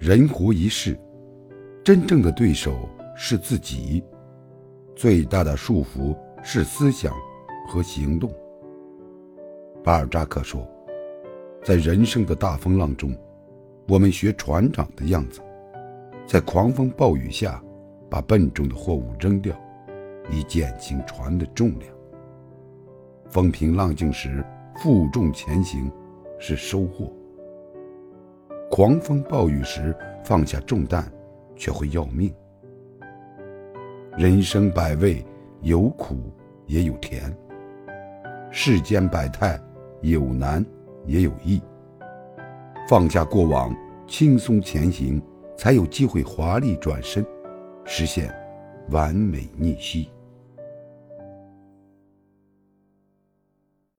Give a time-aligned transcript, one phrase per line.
[0.00, 0.98] 人活一世，
[1.84, 4.02] 真正的对手是自己，
[4.96, 7.14] 最大的束缚是思想
[7.68, 8.32] 和行动。
[9.84, 10.66] 巴尔扎克说，
[11.62, 13.14] 在人生的大风浪中，
[13.86, 15.42] 我们学船长的样子，
[16.26, 17.62] 在狂风暴雨下，
[18.08, 19.54] 把笨重的货物扔掉，
[20.30, 21.94] 以减轻船的重量。
[23.28, 24.42] 风平浪静时，
[24.76, 25.92] 负重前行
[26.38, 27.12] 是收获。
[28.80, 29.94] 狂风暴雨时
[30.24, 31.04] 放下重担，
[31.54, 32.32] 却会要命。
[34.16, 35.22] 人生百味，
[35.60, 36.32] 有苦
[36.64, 37.30] 也有甜；
[38.50, 39.60] 世间百态，
[40.00, 40.64] 有难
[41.04, 41.60] 也有易。
[42.88, 43.70] 放下过往，
[44.06, 45.20] 轻松前行，
[45.58, 47.22] 才有机会华丽转身，
[47.84, 48.34] 实现
[48.88, 50.08] 完美逆袭。